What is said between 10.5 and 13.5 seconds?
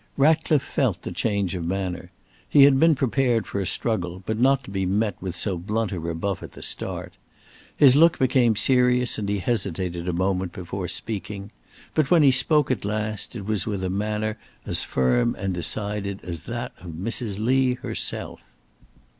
before speaking, but when he spoke at last, it